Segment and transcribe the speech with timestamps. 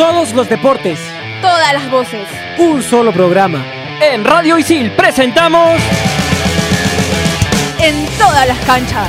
[0.00, 0.98] Todos los deportes.
[1.42, 2.26] Todas las voces.
[2.56, 3.62] Un solo programa.
[4.00, 5.78] En Radio Isil presentamos.
[7.78, 9.08] En todas las canchas.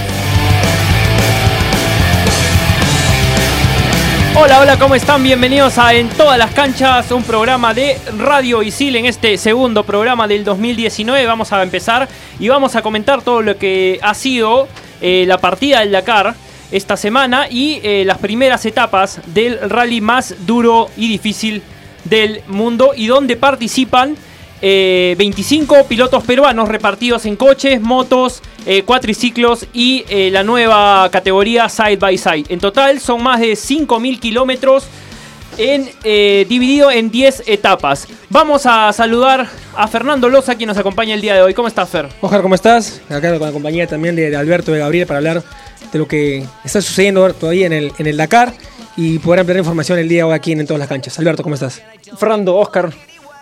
[4.36, 5.24] Hola, hola, ¿cómo están?
[5.24, 10.28] Bienvenidos a En todas las canchas, un programa de Radio Isil en este segundo programa
[10.28, 11.26] del 2019.
[11.26, 14.68] Vamos a empezar y vamos a comentar todo lo que ha sido
[15.00, 16.36] eh, la partida del Dakar
[16.72, 21.62] esta semana y eh, las primeras etapas del rally más duro y difícil
[22.06, 24.16] del mundo y donde participan
[24.62, 31.68] eh, 25 pilotos peruanos repartidos en coches, motos, eh, cuatriciclos y eh, la nueva categoría
[31.68, 32.46] Side by Side.
[32.50, 34.86] En total son más de 5.000 kilómetros
[35.58, 38.08] en, eh, dividido en 10 etapas.
[38.30, 41.54] Vamos a saludar a Fernando Loza, quien nos acompaña el día de hoy.
[41.54, 42.08] ¿Cómo estás, Fer?
[42.22, 43.02] Ojalá, ¿cómo estás?
[43.10, 45.44] Acá con la compañía también de, Alberto de Gabriel para hablar
[45.92, 48.54] de lo que está sucediendo todavía en el, en el Dakar
[48.96, 51.18] y poder ampliar información el día de hoy aquí en, en todas las canchas.
[51.20, 51.82] Alberto, ¿cómo estás?
[52.18, 52.92] Fernando, Oscar,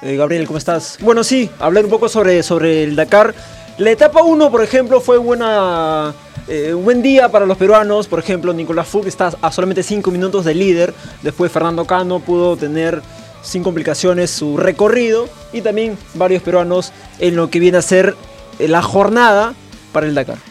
[0.02, 0.98] eh, Gabriel, ¿cómo estás?
[1.02, 3.34] Bueno, sí, hablar un poco sobre, sobre el Dakar.
[3.78, 6.14] La etapa 1, por ejemplo, fue buena,
[6.48, 8.08] eh, un buen día para los peruanos.
[8.08, 10.94] Por ejemplo, Nicolás Fug está a solamente 5 minutos de líder.
[11.22, 13.02] Después Fernando Cano pudo tener
[13.42, 15.28] sin complicaciones su recorrido.
[15.52, 18.16] Y también varios peruanos en lo que viene a ser
[18.60, 19.54] eh, la jornada
[19.92, 20.49] para el Dakar.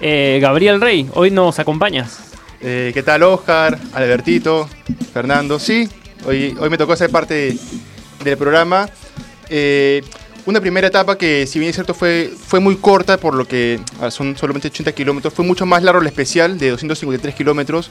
[0.00, 2.18] Eh, Gabriel Rey, hoy nos acompañas.
[2.60, 4.68] Eh, ¿Qué tal, Oscar, Albertito,
[5.12, 5.58] Fernando?
[5.58, 5.88] Sí,
[6.26, 7.56] hoy, hoy me tocó ser parte
[8.22, 8.88] del programa.
[9.48, 10.02] Eh,
[10.46, 13.80] una primera etapa que, si bien es cierto, fue, fue muy corta, por lo que
[14.00, 15.32] ah, son solamente 80 kilómetros.
[15.32, 17.90] Fue mucho más largo el especial, de 253 kilómetros.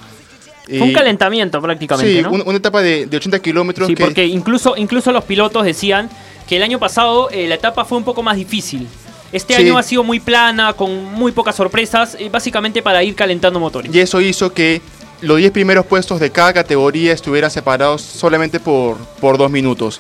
[0.67, 2.31] Fue un Eh, calentamiento prácticamente, Sí, ¿no?
[2.31, 3.87] un- una etapa de, de 80 kilómetros.
[3.87, 6.09] Sí, que- porque incluso, incluso los pilotos decían
[6.47, 8.87] que el año pasado eh, la etapa fue un poco más difícil.
[9.33, 9.63] Este Sí.
[9.63, 13.93] año ha sido muy plana, con muy pocas sorpresas, básicamente para ir calentando motores.
[13.93, 14.81] Y eso hizo que
[15.21, 19.99] los 10 primeros puestos de cada categoría estuvieran separados solamente por, por dos minutos.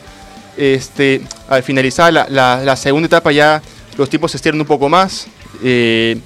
[0.55, 3.61] Este, al finalizar la, la- la segunda etapa ya
[3.97, 5.27] los tiempos se estiran un poco más.
[5.63, 6.17] Eh,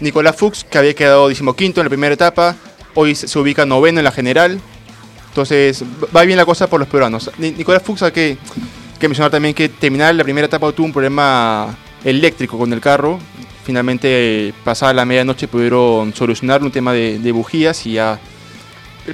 [0.00, 2.56] Nicolás Fuchs, que había quedado decimoquinto en la primera etapa,
[2.94, 4.60] hoy se, ubica noveno en la general.
[5.28, 5.82] Entonces
[6.14, 7.30] va bien la cosa por los peruanos.
[7.36, 8.38] Ni- Nicolás Fuchs hay que,
[8.98, 13.18] que mencionar también que terminar la primera etapa tuvo un problema eléctrico con el carro.
[13.64, 18.18] Finalmente, pasada la medianoche, pudieron solucionarlo, un tema de, bujías y ya.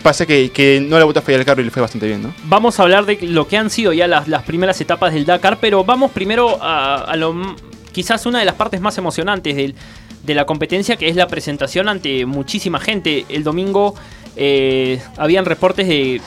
[0.03, 2.23] Pasa que, que no le botó a fallar el carro y le fue bastante bien,
[2.23, 2.33] ¿no?
[2.45, 5.85] Vamos a hablar de lo que han sido ya las, primeras etapas del Dakar, pero
[5.85, 7.57] vamos primero a, lo
[7.93, 12.25] quizás una de las partes más emocionantes de la competencia, que es la presentación ante
[12.25, 13.27] muchísima gente.
[13.29, 13.95] El domingo
[14.35, 16.21] eh, habían reportes de,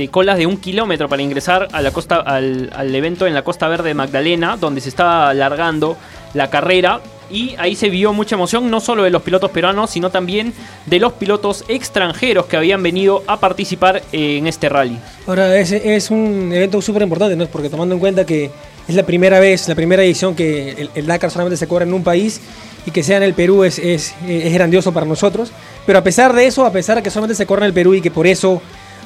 [0.00, 4.56] de colas de un kilómetro para ingresar al, evento en la Costa Verde de Magdalena,
[4.56, 5.96] donde se estaba alargando
[6.32, 7.00] la carrera.
[7.30, 10.52] Y ahí se vio mucha emoción, no solo de los pilotos peruanos, sino también
[10.86, 14.98] de los pilotos extranjeros que habían venido a participar en este rally.
[15.26, 17.46] Ahora, es, un evento súper importante, ¿no?
[17.46, 18.50] Porque tomando en cuenta que
[18.88, 22.02] es la primera vez, la primera edición que el, Dakar solamente se corre en un
[22.02, 22.40] país
[22.86, 25.52] y que sea en el Perú es grandioso para nosotros.
[25.86, 27.94] Pero a pesar de eso, a pesar de que solamente se corre en el Perú
[27.94, 28.60] y que por eso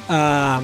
[0.09, 0.61] ah,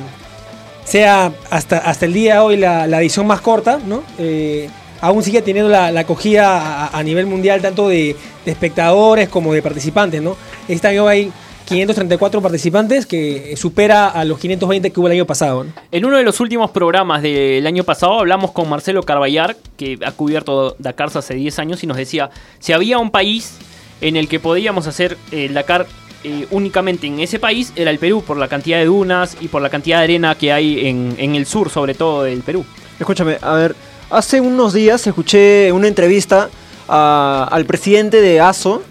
[0.84, 4.04] sea hasta, hasta el día de hoy la, edición más corta, ¿no?
[4.18, 4.70] Eh,
[5.02, 8.16] aún sigue teniendo la, acogida a, nivel mundial tanto de,
[8.46, 10.38] espectadores como de participantes, ¿no?
[10.68, 11.32] Este año hay
[11.66, 15.66] 534 participantes que supera a los 520 que hubo el año pasado.
[15.92, 20.12] En uno de los últimos programas del año pasado hablamos con Marcelo Carballar, que ha
[20.12, 23.58] cubierto Dakar hace 10 años, y nos decía, si había un país
[24.02, 25.86] en el que podíamos hacer el Dakar
[26.24, 29.62] eh, únicamente en ese país, era el Perú, por la cantidad de dunas y por
[29.62, 32.64] la cantidad de arena que hay en, en el sur, sobre todo del Perú.
[33.00, 33.76] Escúchame, a ver,
[34.10, 36.50] hace unos días escuché una entrevista
[36.88, 38.84] a- al presidente de ASO,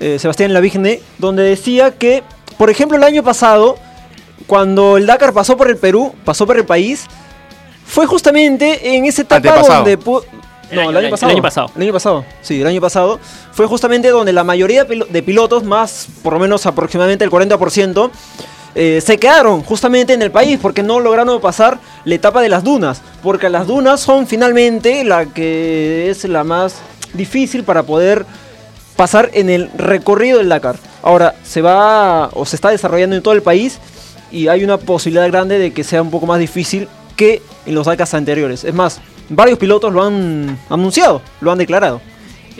[0.00, 2.22] eh, Sebastián Lavigne, donde decía que,
[2.56, 3.76] por ejemplo, el año pasado,
[4.46, 7.06] cuando el Dakar pasó por el Perú, pasó por el país,
[7.84, 9.84] fue justamente en esa etapa Antepasado.
[9.84, 10.22] donde...
[10.72, 11.30] no, año- el el año pasado.
[11.30, 11.70] el año pasado.
[11.76, 13.20] El año pasado, sí, el año pasado.
[13.52, 18.10] Fue justamente donde la mayoría de pilotos, más por lo menos aproximadamente el 40%,
[18.74, 22.62] eh, se quedaron justamente en el país porque no lograron pasar la etapa de las
[22.62, 23.02] dunas.
[23.22, 26.76] Porque las dunas son finalmente la que es la más
[27.14, 28.24] difícil para poder
[28.94, 30.76] pasar en el recorrido del Dakar.
[31.02, 33.78] Ahora, se va o se está desarrollando en todo el país
[34.30, 37.86] y hay una posibilidad grande de que sea un poco más difícil que en los
[37.86, 38.64] Dakars anteriores.
[38.64, 42.00] Es más, varios pilotos lo han anunciado, lo han declarado.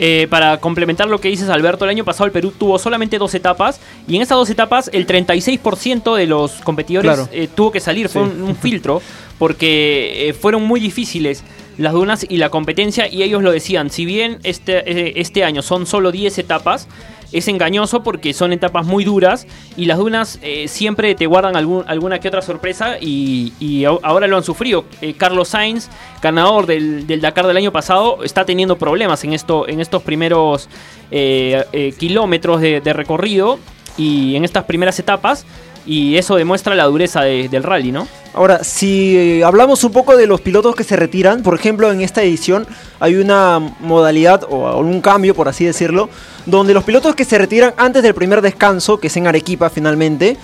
[0.01, 3.33] Eh, para complementar lo que dices, Alberto, el año pasado el Perú tuvo solamente dos
[3.35, 7.27] etapas y en esas dos etapas el 36% de los competidores Claro.
[7.33, 8.29] eh, tuvo que salir, fue Sí.
[8.33, 9.01] un, un filtro,
[9.37, 11.43] porque eh, fueron muy difíciles
[11.77, 15.61] las dunas y la competencia y ellos lo decían, si bien este, eh, este año
[15.61, 16.87] son solo 10 etapas,
[17.31, 19.45] es engañoso porque son etapas muy duras
[19.77, 24.37] y las dunas eh, siempre te guardan alguna que otra sorpresa y, y ahora lo
[24.37, 24.85] han sufrido.
[25.01, 25.89] Eh, Carlos Sainz,
[26.21, 30.69] ganador del, del Dakar del año pasado, está teniendo problemas en, esto, en estos primeros
[31.11, 33.59] eh, kilómetros de, recorrido
[33.97, 35.45] y en estas primeras etapas
[35.85, 38.07] y eso demuestra la dureza de- del rally, ¿no?
[38.33, 42.01] Ahora, si eh, hablamos un poco de los pilotos que se retiran, por ejemplo, en
[42.01, 42.67] esta edición
[42.99, 46.09] hay una modalidad o un cambio, por así decirlo,
[46.45, 50.37] donde los pilotos que se retiran antes del primer descanso, que es en Arequipa finalmente,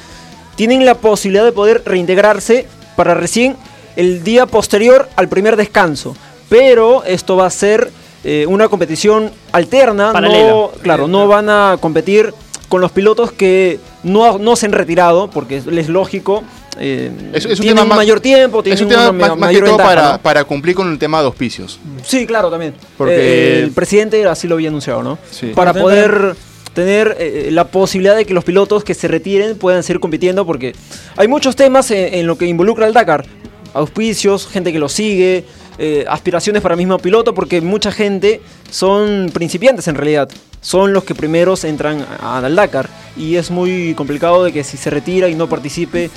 [0.56, 3.56] tienen la posibilidad de poder reintegrarse para recién
[3.96, 6.16] el día posterior al primer descanso.
[6.50, 7.92] Pero esto va a ser
[8.24, 10.50] eh, una competición alterna, Paralela.
[10.50, 12.34] no, claro, no van a competir
[12.70, 16.44] con los pilotos que no, no se han retirado, porque es, es lógico.
[16.80, 19.30] Eh, Es- es un tienen tema más- mayor tiempo, tienen Es un tema una más,
[19.30, 20.22] ma- más que mayor todo ventaja, para, ¿no?
[20.22, 21.80] para cumplir con el tema de auspicios.
[22.04, 22.74] Sí, claro, también.
[22.98, 25.18] Porque- Eh, el presidente así lo había anunciado, ¿no?
[25.32, 25.52] Sí.
[25.56, 26.36] Para poder
[26.74, 30.74] tener eh, la posibilidad de que los pilotos que se retiren puedan seguir compitiendo, porque
[31.16, 33.26] hay muchos temas en, en lo que involucra el Dakar.
[33.74, 35.44] Auspicios, gente que lo sigue,
[35.78, 40.30] eh, aspiraciones para el mismo piloto, porque mucha gente son principiantes en realidad.
[40.62, 42.90] Son los que primeros entran a- al Dakar.
[43.18, 46.10] Y es muy complicado de que si se retira y no participe,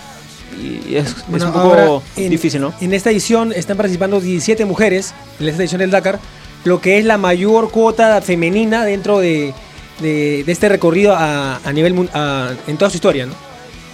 [0.56, 1.68] y es, es un poco
[2.16, 2.72] en- difícil, ¿no?
[2.80, 6.18] En esta edición están participando 17 mujeres, en esta edición del Dakar,
[6.64, 9.52] lo que es la mayor cuota femenina dentro de,
[10.00, 13.26] de- de este recorrido a, a nivel a- en toda su historia.
[13.26, 13.34] ¿no?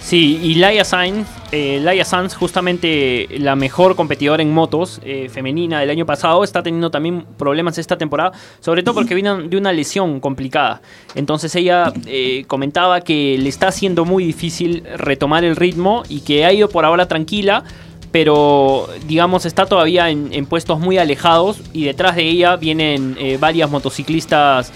[0.05, 5.79] Sí, y Laia Sainz, eh, Laia Sanz, justamente la mejor competidora en motos eh, femenina
[5.79, 9.73] del año pasado, está teniendo también problemas esta temporada, sobre todo porque vino de una
[9.73, 10.83] lesión complicada.
[11.15, 16.45] Entonces ella eh, comentaba que le está haciendo muy difícil retomar el ritmo y que
[16.45, 17.63] ha ido por ahora tranquila,
[18.11, 23.37] pero digamos está todavía en, en puestos muy alejados y detrás de ella vienen eh,
[23.39, 24.71] varias motociclistas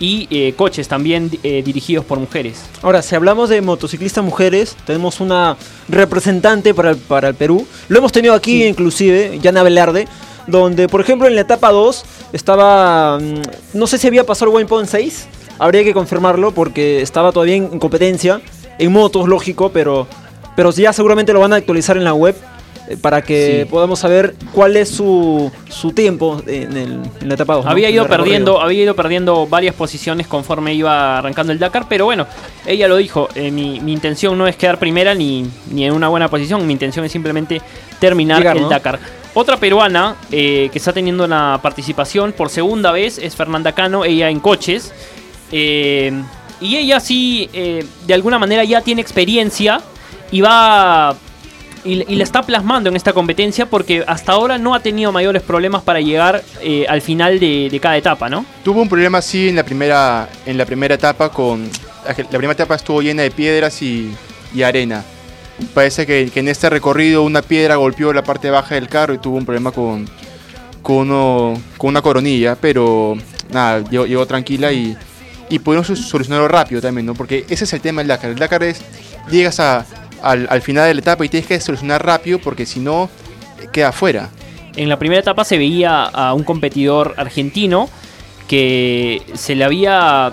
[0.00, 2.62] y eh, coches también eh, dirigidos por mujeres.
[2.82, 5.56] Ahora, si hablamos de motociclistas mujeres, tenemos una
[5.88, 7.66] representante para el, para el Perú.
[7.88, 10.06] Lo hemos tenido aquí inclusive, Yana Velarde,
[10.46, 13.42] donde por ejemplo en la etapa 2 estaba, mm,
[13.74, 15.26] no sé si había pasado el Waypoint 6,
[15.58, 18.40] habría que confirmarlo porque estaba todavía en, en competencia,
[18.78, 20.06] en motos, lógico, pero,
[20.54, 22.36] pero ya seguramente lo van a actualizar en la web
[22.96, 23.70] para que Sí.
[23.70, 27.64] podamos saber cuál es su, su tiempo en, el- en la etapa 2.
[27.66, 27.70] ¿no?
[27.70, 32.26] Había ido perdiendo, había ido perdiendo varias posiciones conforme iba arrancando el Dakar, pero bueno,
[32.66, 36.08] ella lo dijo, eh, mi, mi intención no es quedar primera ni, ni en una
[36.08, 37.60] buena posición, mi intención es simplemente
[38.00, 38.68] terminar Llegar, el ¿no?
[38.70, 38.98] Dakar.
[39.34, 44.30] Otra peruana eh, que está teniendo una participación por segunda vez es Fernanda Cano, ella
[44.30, 44.92] en coches.
[45.52, 46.12] eh,
[46.60, 49.80] y ella sí, eh, de alguna manera ya tiene experiencia
[50.32, 51.14] y va
[51.84, 55.42] y, y la está plasmando en esta competencia porque hasta ahora no ha tenido mayores
[55.42, 58.44] problemas para llegar eh, al final de, cada etapa, ¿no?
[58.64, 61.68] Tuvo un problema así en la primera, en la primera etapa con...
[62.06, 64.10] La primera etapa estuvo llena de piedras y,
[64.64, 65.04] arena.
[65.74, 69.36] Parece que, en este recorrido una piedra golpeó la parte baja del carro y tuvo
[69.36, 70.08] un problema con,
[70.80, 73.16] con, una coronilla, pero
[73.50, 74.96] nada, llegó, tranquila y,
[75.50, 77.14] y solucionarlo rápido también, ¿no?
[77.14, 78.30] Porque ese es el tema del Dakar.
[78.30, 78.80] El Dakar es,
[79.30, 79.84] llegas a-
[80.22, 83.08] al, al final de la etapa y tienes que solucionar rápido porque si no,
[83.72, 84.30] queda fuera.
[84.76, 87.88] En la primera etapa se veía a un competidor argentino
[88.46, 90.32] que se le había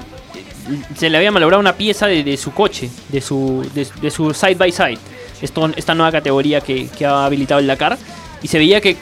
[0.95, 4.71] se le había malogrado una pieza de, su coche, de su, de, su side by
[4.71, 4.97] side,
[5.41, 7.97] esta nueva categoría que, ha habilitado el Dakar,
[8.41, 8.97] y se veía que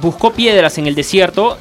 [0.00, 1.58] buscó piedras en el desierto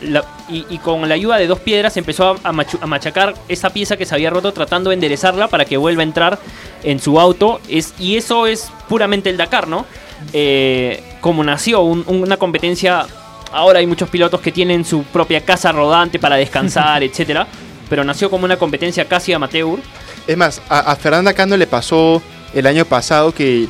[0.50, 4.14] y, con la ayuda de dos piedras empezó a, a machacar esa pieza que se
[4.14, 6.40] había roto tratando de enderezarla para que vuelva a entrar
[6.84, 7.60] en su auto.
[7.70, 9.86] Es, y eso es puramente el Dakar, ¿no?
[10.34, 13.06] Eh, como nació un- una competencia,
[13.52, 17.48] ahora hay muchos pilotos que tienen su propia casa rodante para descansar, etcétera,
[17.90, 19.80] pero nació como una competencia casi amateur.
[20.28, 22.22] Es más, a, a Fernanda Cano le pasó
[22.54, 23.68] el año pasado que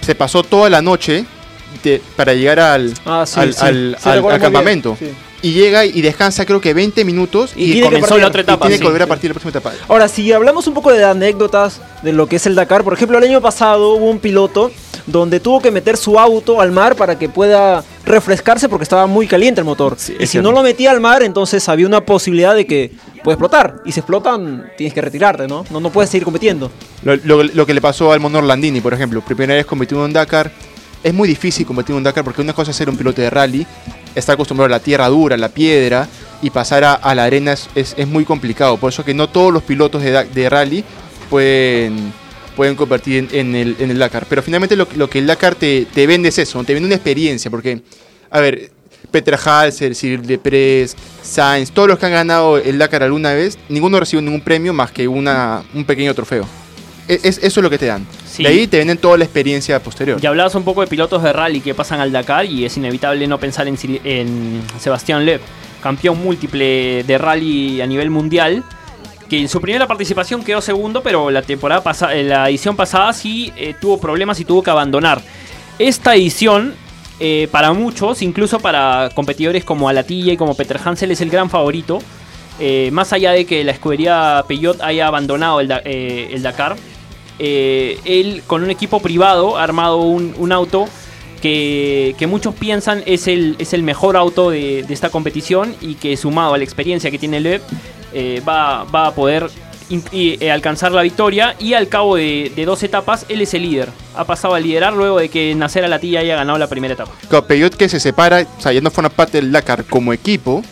[0.00, 1.24] se pasó toda la noche
[1.82, 3.64] de- para llegar al, Ah, sí, al, sí.
[3.64, 4.96] al- Sí, al- recuerdo al muy bien, campamento.
[4.98, 5.10] sí.
[5.44, 8.22] Y llega y descansa creo que 20 minutos Y y, tiene que comenzó partir.
[8.22, 8.64] la otra y etapa.
[8.66, 8.80] tiene sí.
[8.80, 9.72] que volver a partir de la próxima etapa.
[9.88, 13.18] Ahora, si hablamos un poco de anécdotas de lo que es el Dakar, por ejemplo,
[13.18, 14.70] el año pasado hubo un piloto
[15.06, 19.26] donde tuvo que meter su auto al mar para que pueda refrescarse porque estaba muy
[19.26, 19.96] caliente el motor.
[19.98, 23.34] Sí, y si no lo metía al mar, entonces había una posibilidad de que puede
[23.34, 23.82] explotar.
[23.84, 25.64] Y si explotan, tienes que retirarte, ¿no?
[25.70, 26.70] No, no puedes seguir compitiendo.
[27.02, 30.04] Lo, lo- lo que le pasó al Mono Orlandini, por ejemplo, primera vez compitió en
[30.04, 30.50] un Dakar.
[31.02, 33.28] Es muy difícil competir en un Dakar porque una cosa es ser un piloto de
[33.28, 33.66] rally,
[34.14, 36.08] estar acostumbrado a la tierra dura, la piedra,
[36.42, 38.76] y pasar a, la arena es, es- muy complicado.
[38.76, 40.84] Por eso que no todos los pilotos de, de rally
[41.30, 42.12] pueden,
[42.56, 44.26] pueden competir en, el, en el Dakar.
[44.28, 46.96] Pero finalmente lo, lo que el Dakar te, te vende es eso, te vende una
[46.96, 47.50] experiencia.
[47.50, 47.80] Porque,
[48.30, 48.70] a ver,
[49.10, 53.98] Peter Halser, Cyril Depres, Sainz, todos los que han ganado el Dakar alguna vez, ninguno
[54.00, 56.46] recibió ningún premio más que una, un pequeño trofeo.
[57.08, 58.06] E- Es, eso es lo que te dan.
[58.26, 58.42] Sí.
[58.42, 60.20] De ahí te venden toda la experiencia posterior.
[60.20, 63.26] Ya hablabas un poco de pilotos de rally que pasan al Dakar y es inevitable
[63.26, 65.40] no pensar en, Sebastián Loeb,
[65.82, 68.64] campeón múltiple de rally a nivel mundial,
[69.28, 73.52] que en su primera participación quedó segundo, pero la temporada pasada, la edición pasada sí
[73.56, 75.20] eh, tuvo problemas y tuvo que abandonar.
[75.78, 76.74] Esta edición,
[77.20, 81.48] eh, para muchos, incluso para competidores como Alatilla y como Peter Hansel, es el gran
[81.50, 82.00] favorito.
[82.60, 86.76] Eh, más allá de que la escudería Peugeot haya abandonado el, eh, el Dakar,
[87.38, 90.86] eh, él con un equipo privado ha armado un, auto
[91.42, 96.16] que, que muchos piensan es el, es el mejor auto de, esta competición y que
[96.16, 97.62] sumado a la experiencia que tiene Loeb
[98.12, 99.50] eh, va, va a poder
[99.90, 103.90] eh, alcanzar la victoria y al cabo de, dos etapas él es el líder.
[104.16, 107.12] Ha pasado a liderar luego de que Nacer Alatilla haya ganado la primera etapa.
[107.28, 110.62] Claro, Peugeot que se separa, o sea, ya no forma parte del Dakar como equipo,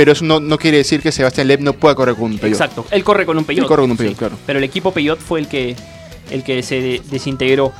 [0.00, 2.52] pero eso no, no quiere decir que Sebastián Loeb no pueda correr con un Peugeot.
[2.58, 3.64] Exacto, él corre con un Peugeot.
[3.64, 4.38] Él corre con un Peugeot, claro.
[4.46, 5.76] Pero el equipo Peugeot fue el que,
[6.30, 7.70] el que se de- desintegró.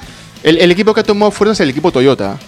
[0.42, 2.38] El, el equipo que ha tomado fuerza es el equipo Toyota.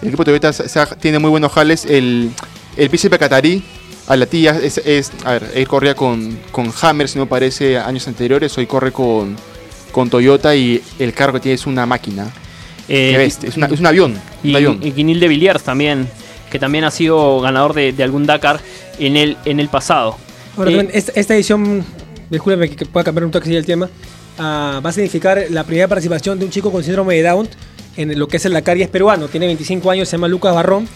[0.00, 1.84] El equipo Toyota se- se ha- tiene muy buenos jales.
[1.86, 2.30] El,
[2.76, 3.64] el príncipe catarí,
[4.06, 7.76] a la tía, es, es- a ver, él corría con, con Hammer, si no parece,
[7.78, 8.56] años anteriores.
[8.58, 9.34] Hoy corre con,
[9.90, 12.30] con Toyota y el carro que tiene es una máquina.
[12.88, 14.20] Eh, bestia, es, una- es un avión.
[14.44, 14.78] Y, avión.
[14.80, 16.06] y Quinil de Villiers también,
[16.50, 18.60] que también ha sido ganador de, de algún Dakar
[18.98, 20.16] en el, en el pasado.
[20.56, 21.84] Ahora, Eh, esta, esta edición,
[22.30, 23.88] discúlpeme que, pueda cambiar un toque así el tema,
[24.38, 27.48] ah, va a significar la primera participación de un chico con síndrome de Down
[27.96, 29.28] en lo que es el Dakar y es peruano.
[29.28, 30.88] Tiene 25 años, se llama Lucas Barrón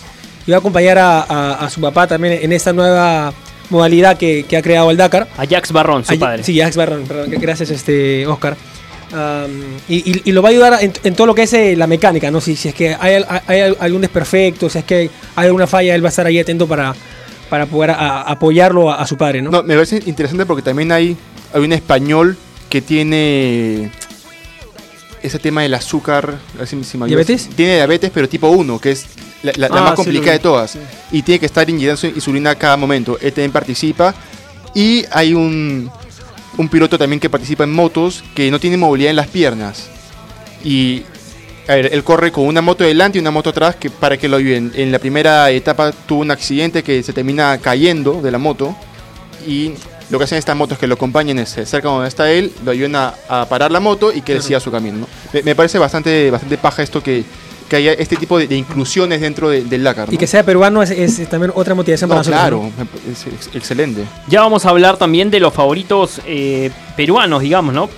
[0.46, 3.32] y va a acompañar a, a- a su papá también en esta nueva
[3.70, 5.28] modalidad que, que ha creado el Dakar.
[5.36, 6.42] a Jax Barrón, su padre.
[6.42, 8.56] Sí, Jax Barrón, perdón, gracias este, Oscar.
[9.12, 9.50] Am,
[9.88, 11.86] y, y- y lo va a ayudar en, en todo lo que es eh, la
[11.86, 12.40] mecánica, ¿no?
[12.42, 15.94] Si, si es que hay, hay al- algún desperfecto, si es que hay alguna falla,
[15.94, 16.94] él va a estar ahí atento para,
[17.48, 19.50] para poder a- apoyarlo a, a su padre, ¿no?
[19.50, 21.16] No, me parece interesante porque también hay,
[21.54, 22.36] hay un español
[22.68, 23.90] que tiene
[25.22, 26.38] ese tema del azúcar.
[26.66, 26.98] si- si.
[26.98, 27.48] ¿Diabetes?
[27.56, 29.06] Tiene diabetes, pero tipo 1, que es
[29.42, 30.78] la, la- la Ah, más sí, complicada de todas.
[31.10, 33.18] Y tiene que estar inyectando su insulina a cada momento.
[33.20, 34.14] Él también participa.
[34.74, 35.90] Y hay un,
[36.56, 39.86] un piloto también que participa en motos que no tiene movilidad en las piernas.
[40.62, 41.02] Y
[41.68, 44.26] a ver, él corre con una moto delante y una moto atrás que, para que
[44.28, 44.72] lo ayuden.
[44.74, 48.74] En la primera etapa tuvo un accidente que se termina cayendo de la moto.
[49.46, 49.72] Y
[50.10, 52.70] lo que hacen estas motos que lo acompañan es se acercan donde está él, lo
[52.70, 54.98] ayudan a, a parar la moto y que él siga su camino.
[54.98, 55.06] ¿no?
[55.32, 57.24] Me, me parece bastante, bastante paja esto que,
[57.68, 60.12] que haya este tipo de, de inclusiones dentro de- del Dakar.
[60.12, 62.72] Y que sea peruano es, es también otra motivación No, para nosotros.
[62.72, 64.04] claro, es ex- excelente.
[64.26, 67.88] Ya vamos a hablar también de los favoritos eh, peruanos, digamos, ¿no?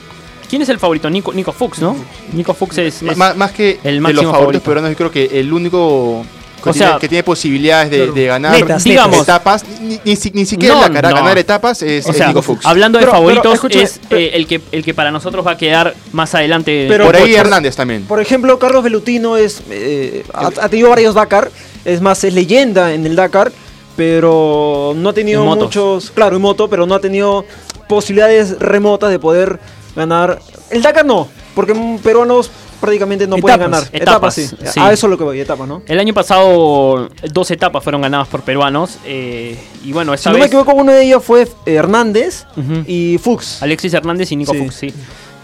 [0.50, 1.08] ¿Quién es el favorito?
[1.08, 1.96] Nico, Nico Fuchs, ¿no?
[2.32, 4.64] Nico Fuchs es, es- más, más que el de los máximo favoritos favorito.
[4.64, 6.24] peruanos, yo creo que el único
[6.62, 10.14] que, O tiene, sea, que tiene posibilidades de, claro, de ganar digamos, etapas, ni, ni,
[10.16, 11.00] si- ni siquiera No, no.
[11.00, 12.66] ganar etapas es, o es sea, Nico Fuchs.
[12.66, 15.52] hablando de Pero- pero, favoritos, es pero- eh, el, que, el que para nosotros va
[15.52, 16.84] a quedar más adelante.
[16.88, 18.02] Pero- Por ahí por- Hernández también.
[18.04, 21.50] Por ejemplo, Carlos Velutino es, eh, ha, ha tenido varios Dakar,
[21.86, 23.52] es más, es leyenda en el Dakar,
[23.96, 25.64] pero no ha tenido En motos.
[25.66, 27.44] muchos, claro, en moto, pero no ha tenido
[27.88, 29.58] posibilidades remotas de poder
[29.96, 30.40] ganar.
[30.70, 33.82] El Dakar no, porque peruanos prácticamente no pueden ganar.
[33.92, 34.46] Etapas, sí.
[34.46, 34.80] sí.
[34.80, 35.82] A eso es lo que voy, etapas, ¿no?
[35.86, 40.38] El año pasado dos etapas fueron ganadas por peruanos eh, y bueno, Si esta no
[40.38, 42.84] me equivoco, uno de ellos fue Hernández Ujú.
[42.86, 43.62] y Fuchs.
[43.62, 44.58] Alexis Hernández y Nico Sí.
[44.60, 44.94] Fuchs, sí.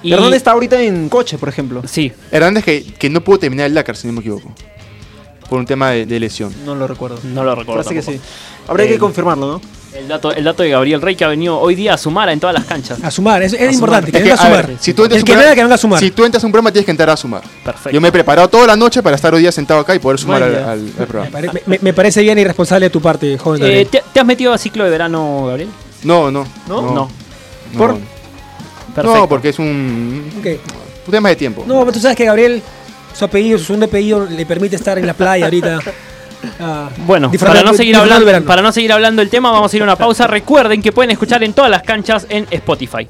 [0.03, 1.83] Y- Hernández está ahorita en coche, por ejemplo.
[1.87, 4.50] Sí, Hernández que, que no pudo terminar el Dakar, si no me equivoco.
[5.50, 6.53] Por un tema de, de lesión.
[6.65, 7.19] No lo recuerdo.
[7.23, 7.83] no lo recuerdo.
[7.85, 8.21] Parece que sí.
[8.67, 9.61] Habría Eh, que confirmarlo, ¿no?
[9.99, 12.38] El dato, el dato de Gabriel Rey que ha venido hoy día a sumar en
[12.38, 12.99] todas las canchas.
[13.03, 14.67] A sumar, es, es importante, que venga a sumar.
[14.67, 16.00] ver, si tú entras el un que programa- venga, que venga a sumar.
[16.00, 17.43] Si tú entras a un programa tienes que entrar a sumar.
[17.65, 17.91] Perfecto.
[17.91, 20.19] Yo me he preparado toda la noche para estar hoy día sentado acá y poder
[20.19, 21.31] sumar al, programa.
[21.31, 23.62] pare- me- me parece bien y responsable de tu parte, joven.
[23.65, 23.87] Eh.
[23.91, 25.69] ¿te, te has metido a ciclo de verano, Gabriel?
[26.05, 26.47] No, no.
[26.69, 26.83] ¿No?
[26.83, 26.93] No.
[26.95, 27.11] No,
[27.79, 27.97] ¿Por?
[28.95, 29.17] Perfecto.
[29.19, 30.47] No, porque es un, Ok.
[31.07, 31.65] un tema de tiempo.
[31.67, 32.62] No, pero tú sabes que Gabriel,
[33.15, 35.81] su apellido, su segundo apellido, le permite estar en la playa ahorita.
[36.61, 39.83] ah, Bueno, para no, seguir hablando, para no seguir hablando del tema, vamos a ir
[39.83, 40.26] a una pausa.
[40.26, 43.07] Recuerden que pueden escuchar en todas las canchas en Spotify.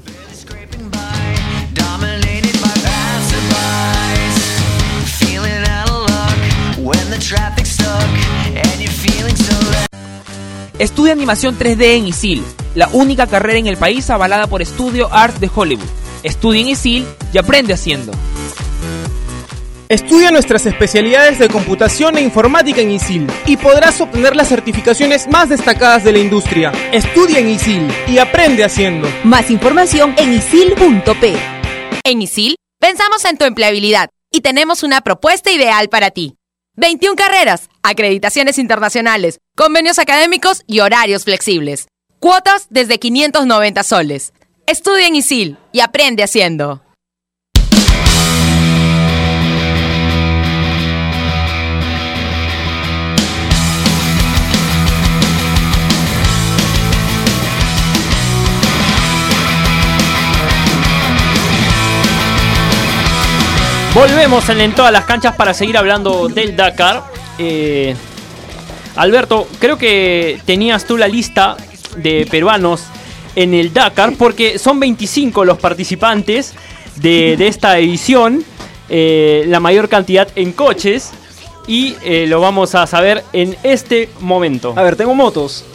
[10.79, 12.43] Estudia animación 3D en ISIL,
[12.75, 15.87] la única carrera en el país avalada por Studio Arts de Hollywood.
[16.21, 18.11] Estudia en ISIL y aprende haciendo.
[19.89, 25.47] Estudia nuestras especialidades de computación e informática en ISIL y podrás obtener las certificaciones más
[25.47, 26.73] destacadas de la industria.
[26.91, 29.07] Estudia en ISIL y aprende haciendo.
[29.23, 31.35] Más información en isil.p.
[32.03, 36.35] En ISIL, pensamos en tu empleabilidad y tenemos una propuesta ideal para ti.
[36.75, 41.87] 21 carreras, acreditaciones internacionales, convenios académicos y horarios flexibles.
[42.19, 44.33] Cuotas desde 590 soles.
[44.65, 46.81] Estudia en ISIL y aprende haciendo.
[63.97, 67.03] Volvemos en, todas las canchas para seguir hablando del Dakar.
[67.39, 67.95] Eh,
[68.95, 71.57] Alberto, creo que tenías tú la lista
[71.95, 72.83] de peruanos
[73.35, 76.53] en el Dakar porque son 25 los participantes
[76.97, 78.45] de, de esta edición,
[78.87, 81.09] eh, la mayor cantidad en coches
[81.65, 84.75] y eh, lo vamos a saber en este momento.
[84.75, 85.65] A ver, tengo motos.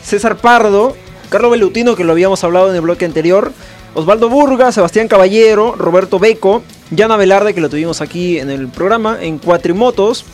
[0.00, 0.96] César Pardo,
[1.28, 3.52] Carlos Belutino, que lo habíamos hablado en el bloque anterior,
[3.94, 9.18] Osvaldo Burga, Sebastián Caballero, Roberto Beco, Yana Velarde, que lo tuvimos aquí en el programa,
[9.20, 10.24] en Cuatrimotos.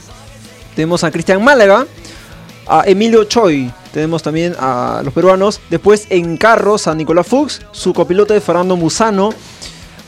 [0.75, 1.87] Tenemos a Cristian Málaga,
[2.67, 5.61] a Emilio Choi, tenemos también a los peruanos.
[5.71, 9.31] Después en carros a Nicolás Fuchs, su copiloto de Fernando Musano,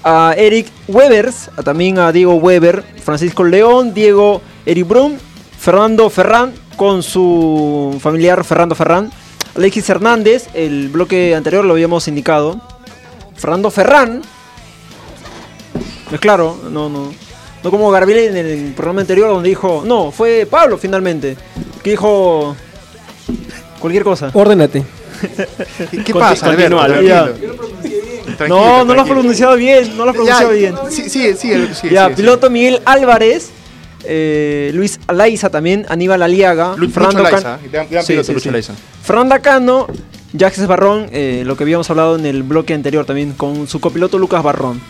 [0.02, 5.16] a Eric Webers, a también a Diego Weber, Francisco León, Diego Eric Brum,
[5.58, 9.10] Fernando Ferrán con su familiar Fernando Ferrán,
[9.56, 12.60] Alexis Hernández, el bloque anterior lo habíamos indicado,
[13.36, 14.22] Fernando Ferrán,
[16.20, 17.12] claro, no, no,
[17.62, 21.36] no como Garbiel en el programa anterior donde dijo, no, fue Pablo finalmente,
[21.82, 22.56] que dijo
[23.80, 24.30] cualquier cosa.
[24.32, 24.84] Ordénate.
[25.90, 26.76] ¿Qué Conti- pasa, Alberto?
[26.76, 27.30] continúa,
[28.48, 30.74] no, no lo has pronunciado bien, no lo has pronunciado Ya, bien.
[30.90, 33.50] Sí, sí, sí, sí, ya, sí, piloto Miguel Álvarez,
[34.04, 36.72] eh, Luis Alaiza también, Aníbal Aliaga.
[36.76, 38.50] Lu- Lucho Fernando Can- Laiza, gran- gran Sí, piloto, sí, Lucho sí.
[38.50, 38.74] Laiza.
[39.02, 39.86] Fernanda Cano,
[40.32, 44.18] Jacques Barrón, eh, lo que habíamos hablado en el bloque anterior también, con su copiloto
[44.18, 44.80] Lucas Barrón.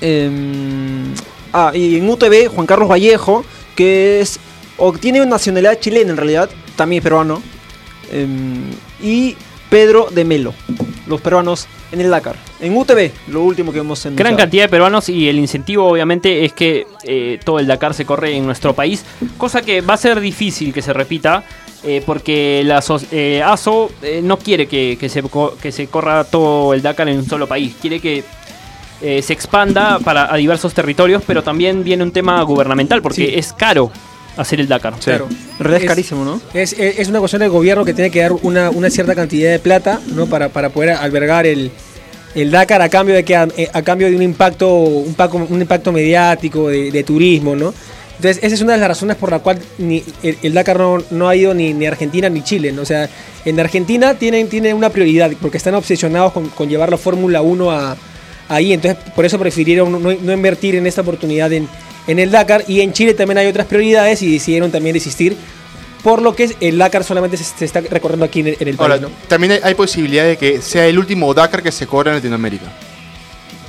[0.00, 1.12] Em,
[1.52, 3.44] ah, y en UTV, Juan Carlos Vallejo,
[3.76, 4.38] que es,
[4.76, 7.42] o tiene nacionalidad chilena en realidad, también es peruano.
[8.12, 8.62] Em,
[9.02, 9.36] y
[9.68, 10.52] Pedro de Melo,
[11.06, 12.36] los peruanos en el Dakar.
[12.60, 14.36] En UTV, lo último que hemos Gran anunciado.
[14.36, 18.36] cantidad de peruanos y el incentivo obviamente es que eh, todo el Dakar se corre
[18.36, 19.04] en nuestro país,
[19.38, 21.44] cosa que va a ser difícil que se repita
[21.84, 25.22] eh, porque la so- eh, ASO eh, no quiere que, que se,
[25.62, 28.22] que se corra todo el Dakar en un solo país, quiere que
[29.02, 33.32] eh, se expanda para a diversos territorios, pero también viene un tema gubernamental porque Sí.
[33.34, 33.90] es caro
[34.36, 34.94] hacer el Dakar.
[35.02, 35.26] Claro.
[35.30, 36.40] En realidad es carísimo, ¿no?
[36.54, 39.50] Es, es- es una cuestión del gobierno que tiene que dar una, una cierta cantidad
[39.50, 40.26] de plata ¿no?
[40.26, 41.70] para, para poder albergar el,
[42.34, 45.46] el Dakar a cambio de que a, eh, a cambio de un impacto un, paco-
[45.48, 47.74] un impacto mediático de, de turismo, ¿no?
[48.16, 50.98] Entonces esa es una de las razones por la cual ni, el, el Dakar no,
[51.10, 52.82] no ha ido ni, ni a Argentina ni Chile, ¿no?
[52.82, 53.08] O sea,
[53.46, 57.70] en Argentina tienen, tienen una prioridad porque están obsesionados con, con llevar la Fórmula 1
[57.70, 57.96] a,
[58.50, 61.66] ahí, entonces por eso prefirieron no, no invertir en esta oportunidad en,
[62.06, 65.36] en el Dakar y en Chile también hay otras prioridades y decidieron también desistir
[66.02, 69.10] por lo que el Dakar solamente se, está recorriendo aquí en el, Ahora, país, ¿no?
[69.28, 72.66] también hay, hay posibilidad de que sea el último Dakar que se corra en Latinoamérica.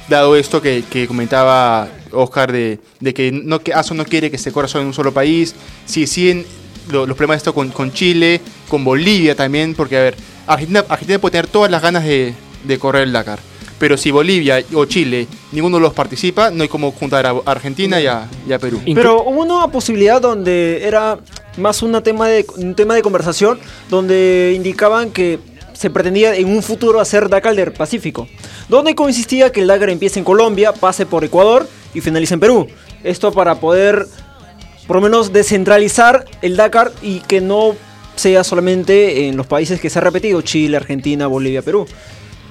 [0.10, 4.38] Dado esto que, que comentaba Oscar de, de que, no, que ASO no quiere que
[4.38, 5.56] se corra solo en un solo país.
[5.86, 6.46] Si siguen
[6.90, 10.16] lo- los problemas de esto con, con Chile, con Bolivia también, porque a ver,
[10.48, 12.34] Argentina, Argentina puede tener todas las ganas de,
[12.66, 13.40] de correr el Dakar.
[13.82, 18.00] Pero si Bolivia o Chile, ninguno de los participa, no hay como juntar a Argentina
[18.00, 18.80] y a, y a Perú.
[18.94, 21.18] Pero hubo una posibilidad donde era
[21.58, 25.40] más una tema de, un tema de conversación donde indicaban que
[25.74, 28.28] se pretendía en un futuro hacer Dakar del Pacífico,
[28.70, 32.68] donde consistía que el Dakar empiece en Colombia, pase por Ecuador y finalice en Perú.
[33.04, 34.06] Esto para poder
[34.86, 37.76] por lo menos descentralizar el Dakar y que no
[38.16, 41.88] sea solamente en los países que se ha repetido, Chile, Argentina, Bolivia, Perú.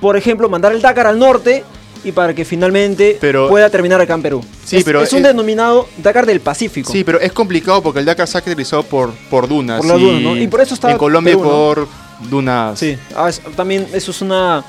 [0.00, 1.64] Por ejemplo, mandar el Dakar al norte
[2.02, 4.44] y para que finalmente Pero- pueda terminar acá en Perú.
[4.64, 6.90] Sí, es, pero es un es- denominado Dakar del Pacífico.
[6.90, 9.78] Sí, pero es complicado porque el Dakar se ha caracterizado por, por dunas.
[9.78, 10.36] Por las dunas, ¿no?
[10.36, 11.50] Y por eso está En Colombia Perú, ¿no?
[11.50, 11.88] por
[12.30, 12.78] dunas.
[12.78, 14.64] Sí, ah, es- también eso es una,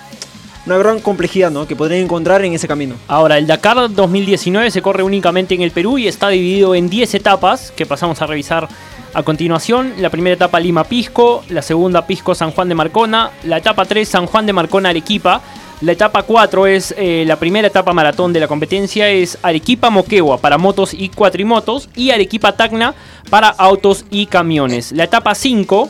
[0.66, 1.68] una gran complejidad ¿no?
[1.68, 2.96] que podrían encontrar en ese camino.
[3.08, 7.16] Ahora, el Dakar 2019 se corre únicamente en el Perú y está dividido en 10
[7.16, 8.68] etapas que pasamos a revisar
[9.14, 9.94] a continuación.
[10.00, 14.46] La primera etapa Lima-Pisco, la segunda Pisco-San Juan de Marcona, la etapa 3 San Juan
[14.46, 15.42] de Marcona-Arequipa,
[15.82, 20.60] la etapa 4 es eh, la primera etapa maratón de la competencia, es Arequipa-Moquegua para
[20.60, 22.94] motos y cuatrimotos y Arequipa-Tacna
[23.32, 24.92] para autos y camiones.
[24.92, 25.90] La etapa 5,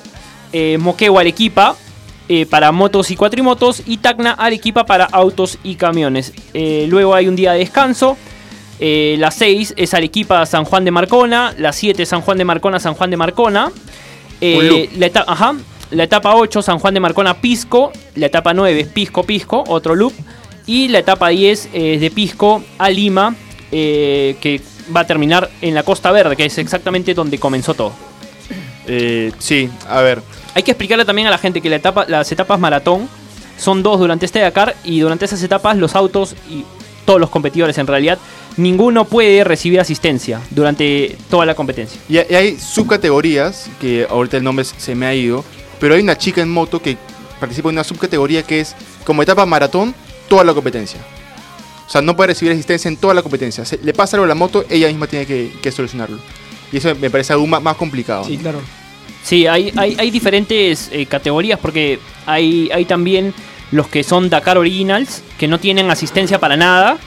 [0.53, 1.75] eh, Moquegua-Arequipa,
[2.33, 6.31] eh, para motos y cuatrimotos y Tacna Arequipa para autos y camiones.
[6.53, 8.15] Eh, luego hay un día de descanso.
[8.79, 11.53] Eh, la 6 es Arequipa San Juan de Marcona.
[11.57, 13.69] La 7 San Juan de Marcona San Juan de Marcona.
[14.39, 15.55] Eh, la, eta- ajá.
[15.91, 17.91] la etapa 8 San Juan de Marcona Pisco.
[18.15, 20.13] La etapa 9 es Pisco Pisco, otro loop.
[20.65, 23.35] Y la etapa 10 es de Pisco a Lima,
[23.71, 24.61] eh, que
[24.95, 27.91] va a terminar en la Costa Verde, que es exactamente donde comenzó todo.
[28.87, 30.21] Eh, sí, a ver.
[30.55, 33.07] Hay que explicarle también a la gente que la etapa, las etapas maratón
[33.57, 36.63] son dos durante este Dakar y durante esas etapas los autos y
[37.05, 38.17] todos los competidores en realidad,
[38.57, 41.99] ninguno puede recibir asistencia durante toda la competencia.
[42.09, 45.43] Y hay- subcategorías, que ahorita el nombre se me ha ido,
[45.79, 46.97] pero hay una chica en moto que
[47.39, 49.95] participa en una subcategoría que es como etapa maratón,
[50.27, 50.99] toda la competencia.
[51.87, 53.65] O sea, no puede recibir asistencia en toda la competencia.
[53.65, 56.19] Se- le pasa algo a la moto, ella misma tiene que, que solucionarlo.
[56.71, 58.23] Y eso me parece aún más, más complicado.
[58.25, 58.59] Sí, claro.
[59.23, 63.33] Sí, hay, hay, hay diferentes eh, categorías porque hay, hay también
[63.71, 66.97] los que son Dakar Originals, que no tienen asistencia para nada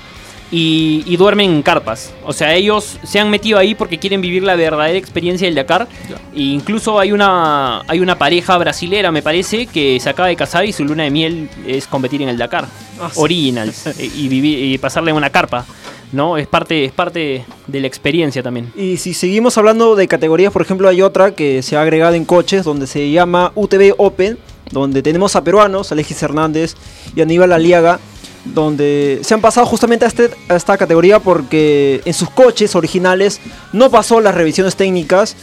[0.50, 2.12] y, y duermen en carpas.
[2.24, 5.88] O sea, ellos se han metido ahí porque quieren vivir la verdadera experiencia del Dakar.
[6.34, 10.64] E incluso hay una, hay una pareja brasilera, me parece, que se acaba de casar
[10.64, 12.66] y su luna de miel es competir en el Dakar.
[13.00, 13.10] Ah.
[13.16, 13.86] Originals.
[13.98, 15.66] eh, y, vivir, y pasarle en una carpa.
[16.14, 16.36] ¿No?
[16.38, 18.72] Es parte, es parte de la experiencia también.
[18.76, 22.24] Y si seguimos hablando de categorías, por ejemplo, hay otra que se ha agregado en
[22.24, 24.38] coches, donde se llama UTV Open,
[24.70, 26.74] donde tenemos a peruanos, Alexis Hernández
[27.14, 27.98] y Aníbal Aliaga,
[28.44, 33.40] donde se han pasado justamente a, este- a esta categoría porque en sus coches originales
[33.72, 35.34] no pasó las revisiones técnicas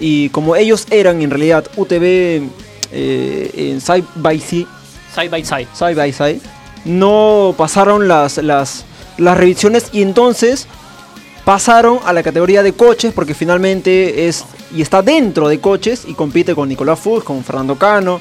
[0.00, 2.42] y como ellos eran en realidad UTV
[2.92, 4.66] eh, en Side by Side,
[5.14, 5.68] Side by side.
[5.74, 6.40] side by side,
[6.84, 8.84] no pasaron las, las,
[9.18, 10.66] las revisiones y entonces
[11.44, 16.14] pasaron a la categoría de coches porque finalmente es y está dentro de coches y
[16.14, 18.20] compite con Nicolás Fuchs, con Fernando Cano,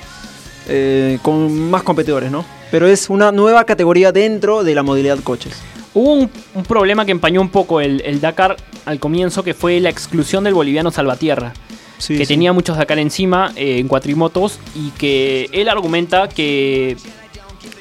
[0.68, 2.46] eh, con más competidores, ¿no?
[2.72, 5.54] Pero es una nueva categoría dentro de la modalidad coches.
[5.94, 8.56] Hubo un, un problema que empañó un poco el, el Dakar
[8.86, 11.54] al comienzo, que fue la exclusión del boliviano Salvatierra,
[11.98, 12.34] Sí, que sí.
[12.34, 16.96] tenía muchos Dakar encima eh, en cuatrimotos y que él argumenta que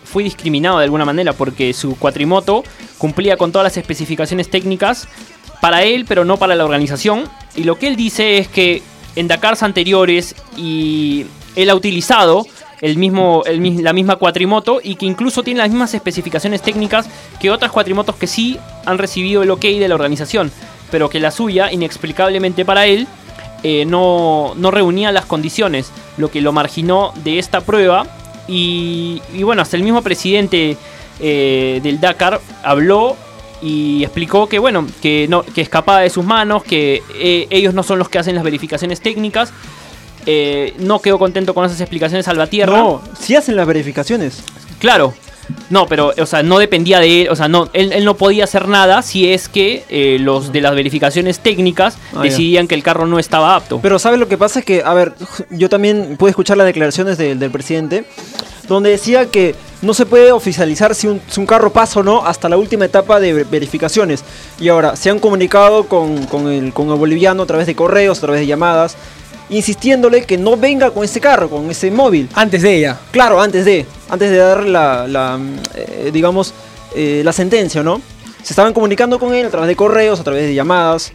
[0.05, 2.65] fue discriminado de alguna manera porque su cuatrimoto
[2.99, 5.09] cumplía con todas las especificaciones técnicas
[5.61, 7.25] para él, pero no para la organización.
[7.55, 8.83] Y lo que él dice es que
[9.17, 12.47] en Dakars anteriores él ha utilizado
[12.81, 17.09] el mismo, la misma cuatrimoto y que incluso tiene las mismas especificaciones técnicas
[17.41, 20.53] que otras cuatrimotos que sí han recibido el ok de la organización,
[20.91, 23.07] pero que la suya, inexplicablemente para él,
[23.63, 28.07] eh, no, no reunía las condiciones, lo que lo marginó de esta prueba.
[28.49, 30.77] Y, y bueno, hasta el mismo presidente
[31.21, 33.17] eh, del Dakar habló
[33.63, 37.83] y explicó que bueno, que no, que escapaba de sus manos, que eh, ellos no
[37.83, 39.53] son los que hacen las verificaciones técnicas.
[40.27, 42.79] Eh, no quedó contento con esas explicaciones Salvatierra.
[42.79, 44.43] No, sí hacen las verificaciones.
[44.79, 45.15] Claro.
[45.71, 48.43] No, pero, o sea, no dependía de él, o sea, no, él, él no podía
[48.43, 52.23] hacer nada si es que eh, los de las verificaciones técnicas Ah, ya.
[52.23, 53.79] decidían que el carro no estaba apto.
[53.81, 54.59] Pero ¿sabes lo que pasa?
[54.59, 55.13] Es que, a ver,
[55.51, 58.05] yo también pude escuchar las declaraciones del- del presidente,
[58.67, 62.25] donde decía que no se puede oficializar si un, si un carro pasa o no
[62.27, 64.25] hasta la última etapa de ver- verificaciones.
[64.59, 68.19] Y ahora, se han comunicado con, con el, con el boliviano a través de correos,
[68.19, 68.97] a través de llamadas,
[69.51, 72.29] insistiéndole que no venga con ese carro, con ese móvil.
[72.35, 72.99] Antes de ella.
[73.13, 75.39] Claro, antes de, antes de dar la, la,
[75.75, 76.53] eh, digamos,
[76.95, 78.01] eh, la sentencia, ¿no?
[78.43, 81.13] Se estaban comunicando con él a través de correos, a través de llamadas,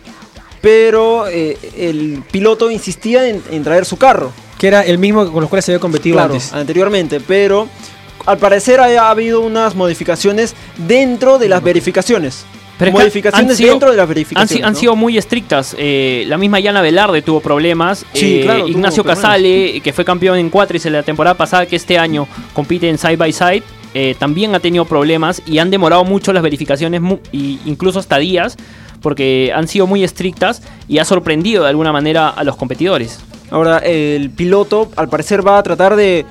[0.61, 4.31] pero eh, el piloto insistía en, en traer su carro.
[4.57, 6.53] Que era el mismo con los cuales se había competido Claro, antes.
[6.53, 7.67] anteriormente, pero
[8.25, 12.45] al parecer ha, ha habido unas modificaciones dentro de las verificaciones.
[12.77, 14.65] Pero modificaciones sido- dentro de las verificaciones.
[14.65, 14.79] han ¿no?
[14.79, 15.75] sido muy estrictas.
[15.77, 18.05] Eh, la misma Yana Velarde tuvo problemas.
[18.13, 19.03] Sí, Eh, claro, Ignacio.
[19.03, 22.97] Casale, que fue campeón en cuatris en la temporada pasada, que este año compite en
[22.97, 27.19] Side by Side, eh, también ha tenido problemas y han demorado mucho las verificaciones, mu-
[27.31, 28.57] y incluso hasta días,
[29.01, 33.19] porque han sido muy estrictas y ha sorprendido de alguna manera a los competidores.
[33.51, 36.25] Ahora, el piloto al parecer va a tratar de,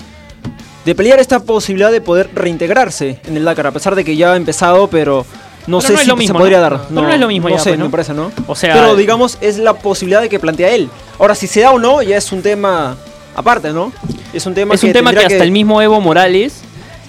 [0.85, 4.33] de pelear esta posibilidad de poder reintegrarse en el Dakar, a pesar de que ya
[4.33, 5.27] ha empezado, pero
[5.67, 6.63] no Pero sé no es si se podría ¿no?
[6.63, 6.81] dar.
[6.89, 7.85] Pero no es lo mismo No ya, sé, pues, ¿no?
[7.87, 8.33] me parece, ¿no?
[8.47, 10.89] O sea, pero digamos, es la posibilidad de que plantea él.
[11.19, 12.97] Ahora, si se da o no, ya es un tema
[13.37, 13.93] aparte, ¿no?
[14.33, 16.63] Es un tema es que un tema que tendría hasta el mismo Evo Morales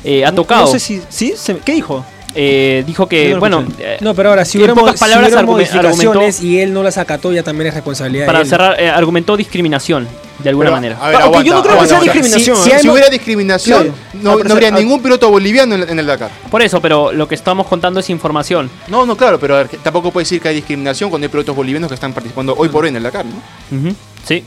[0.03, 0.61] eh, ha tocado.
[0.65, 1.01] No sé si.
[1.09, 1.33] ¿Sí?
[1.37, 2.03] ¿Se- ¿Qué dijo?
[2.35, 3.95] Eh, dijo que, no bueno, escuché.
[3.95, 5.99] eh, No, pero ahora, si hubiera, pocas si palabras modificaciones
[6.39, 8.49] argumentó- y él no las acató, ya también es responsabilidad para de él.
[8.49, 10.07] cerrar, eh, argumentó discriminación,
[10.43, 10.97] de alguna Pero, manera.
[11.01, 12.73] A ver, ok, yo no aguanta, creo que sea discriminación, Si, ¿eh?
[12.75, 14.37] si Si hay- hubiera discriminación, Claro.
[14.39, 16.31] no, no habría ningún piloto boliviano en, en el Dakar.
[16.49, 18.69] Por eso, pero lo que estamos contando es información.
[18.87, 21.29] No, no, claro, pero a ver, que tampoco puede decir que hay discriminación cuando hay
[21.29, 23.77] pilotos bolivianos que están participando hoy por hoy en el Dakar, ¿no?
[23.77, 24.43] Ujú, Sí.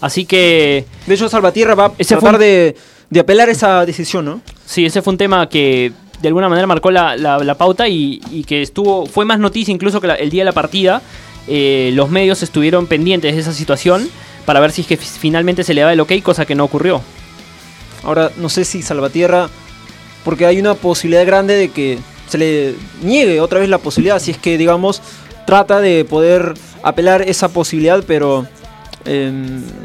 [0.00, 2.76] Así que, De hecho, Salvatierra va a fue tratar un- de,
[3.10, 4.40] de apelar esa decisión, ¿no?
[4.66, 8.20] sí, ese fue un tema que de alguna manera marcó la, la- la pauta y,
[8.30, 11.02] y que estuvo fue más noticia incluso que la- el día de la partida.
[11.46, 14.08] Eh, los medios estuvieron pendientes de esa situación
[14.44, 16.64] para ver si es que fi- finalmente se le daba el ok, cosa que no
[16.64, 17.00] ocurrió.
[18.02, 19.48] Ahora, no sé si Salvatierra,
[20.24, 24.30] porque hay una posibilidad grande de que se le niegue otra vez la posibilidad, si
[24.30, 25.02] es que, digamos,
[25.46, 28.46] trata de poder apelar esa posibilidad, pero
[29.04, 29.30] eh,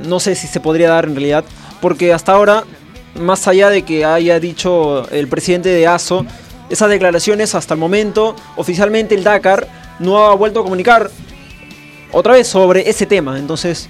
[0.05, 1.43] no sé si se podría dar en realidad,
[1.81, 2.63] porque hasta ahora,
[3.15, 6.25] más allá de que haya dicho el presidente de ASO,
[6.69, 9.67] esas declaraciones hasta el momento, oficialmente el Dakar
[9.99, 11.09] no ha vuelto a comunicar
[12.11, 13.89] otra vez sobre ese tema, entonces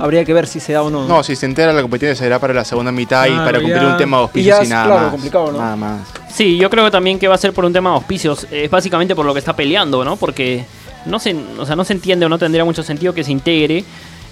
[0.00, 1.06] habría que ver si se da o no.
[1.06, 3.82] No, si se entera la competencia será para la segunda mitad y Claro, para cumplir
[3.82, 3.88] ya.
[3.88, 5.10] un tema de y auspicios y, es, nada claro, más.
[5.12, 5.58] complicado, ¿no?
[5.58, 6.00] Nada más.
[6.32, 8.46] Sí, yo creo que también que va a ser por un tema de auspicios.
[8.50, 10.16] Es básicamente por lo que está peleando, ¿no?
[10.16, 10.64] Porque
[11.06, 13.84] no se, o sea, no se entiende o no tendría mucho sentido que se integre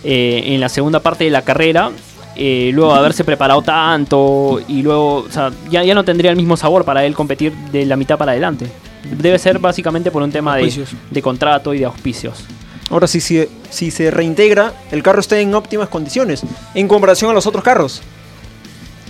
[0.04, 1.90] eh, en la segunda parte de la carrera.
[2.38, 6.36] eh, luego de haberse preparado tanto y luego, o sea, ya, ya no tendría el
[6.36, 8.66] mismo sabor para él competir de la mitad para adelante.
[9.04, 12.44] Debe ser básicamente por un tema de, de contrato y de auspicios.
[12.90, 16.42] Ahora, si, si, si se reintegra, el carro está en óptimas condiciones
[16.74, 18.00] en comparación a los otros carros.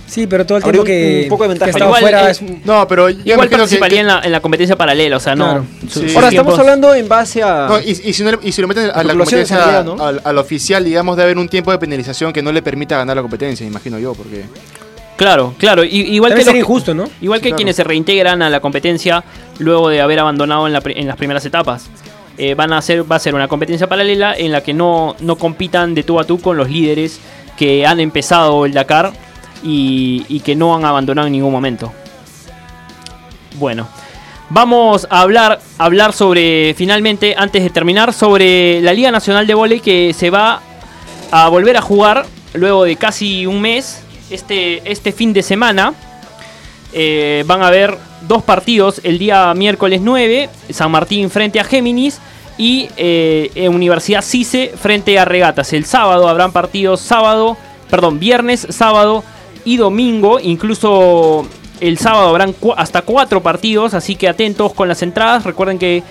[0.07, 1.71] Sí, pero todo el Habría tiempo un- que, un poco de ventaja.
[1.73, 4.31] que igual, fuera eh, es un- No, pero yo Igual participaría que- en, la, en
[4.31, 5.43] la competencia paralela, o sea, no.
[5.45, 5.65] Claro.
[5.81, 6.05] su- Sí.
[6.07, 7.67] sus Ahora, estamos tiempos- hablando en base a...
[7.67, 10.01] No, y, y si no le- y si lo meten a la competencia realidad, ¿no?
[10.03, 13.17] al, al oficial, digamos, de haber un tiempo de penalización que no le permita ganar
[13.17, 14.45] la competencia, imagino yo, porque...
[15.17, 15.83] Claro, claro.
[15.83, 17.09] y- igual Debe que los- injusto, ¿no?
[17.19, 17.57] Igual que claro.
[17.57, 19.23] quienes se reintegran a la competencia
[19.59, 21.87] luego de haber abandonado en, la en las primeras etapas.
[22.37, 25.37] Eh, van a hacer, va a ser una competencia paralela en la que no, no
[25.37, 27.19] compitan de tú a tú con los líderes
[27.57, 29.11] que han empezado el Dakar
[29.63, 31.91] y, que no han abandonado en ningún momento.
[33.55, 33.87] Bueno,
[34.49, 39.79] vamos a hablar, hablar sobre, finalmente, antes de terminar, sobre la Liga Nacional de Voley
[39.79, 40.61] que se va
[41.31, 45.93] a volver a jugar luego de casi un mes, este, este fin de semana.
[46.93, 52.19] Eh, van a haber dos partidos el día miércoles 9, San Martín frente a Géminis
[52.57, 55.73] y eh, eh, Universidad CICE frente a Regatas.
[55.73, 57.55] El sábado habrán partidos sábado,
[57.89, 59.23] perdón, viernes, sábado
[59.63, 60.39] y domingo.
[60.39, 61.47] Incluso
[61.79, 65.43] el sábado habrán hasta cuatro partidos, así que atentos con las entradas.
[65.43, 66.03] Recuerden que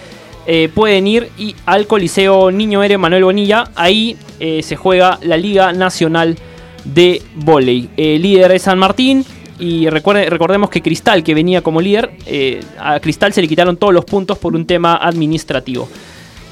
[0.46, 3.70] eh, pueden ir y al Coliseo Niño Ere Manuel Bonilla.
[3.74, 6.36] Ahí se juega la Liga Nacional
[6.84, 7.88] de Voley.
[7.96, 9.24] Líder es San Martín.
[9.58, 13.94] Y recordemos que Cristal, que venía como líder, eh, a Cristal se le quitaron todos
[13.94, 15.88] los puntos por un tema administrativo.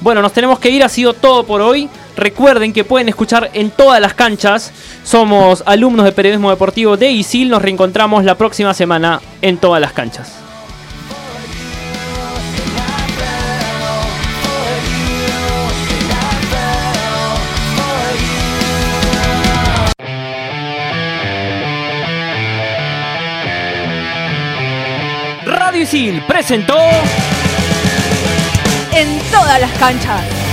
[0.01, 1.89] Bueno, nos tenemos que ir, ha sido todo por hoy.
[2.17, 4.71] Recuerden que pueden escuchar en todas las canchas.
[5.03, 7.49] Somos alumnos de periodismo deportivo de ISIL.
[7.49, 10.44] Nos reencontramos la próxima semana en todas las canchas.
[26.25, 26.77] Presentó
[28.93, 30.44] En todas las canchas.